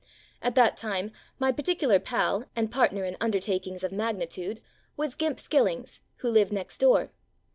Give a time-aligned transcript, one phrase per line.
[0.41, 4.59] At that time, my particular pal and part ner in undertakings of magnitude
[4.97, 7.11] was "Gimp'' Skillings, who lived next door.